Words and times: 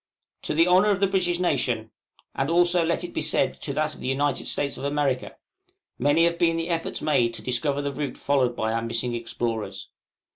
To 0.41 0.55
the 0.55 0.65
honor 0.65 0.89
of 0.89 0.99
the 0.99 1.05
British 1.05 1.37
nation, 1.39 1.91
and 2.33 2.49
also 2.49 2.83
let 2.83 3.03
it 3.03 3.13
be 3.13 3.21
said 3.21 3.61
to 3.61 3.73
that 3.73 3.93
of 3.93 4.01
the 4.01 4.07
United 4.07 4.47
States 4.47 4.75
of 4.75 4.83
America, 4.83 5.35
many 5.99 6.23
have 6.23 6.39
been 6.39 6.55
the 6.55 6.69
efforts 6.69 7.03
made 7.03 7.35
to 7.35 7.43
discover 7.43 7.83
the 7.83 7.93
route 7.93 8.17
followed 8.17 8.55
by 8.55 8.73
our 8.73 8.81
missing 8.81 9.13
explorers. 9.13 9.89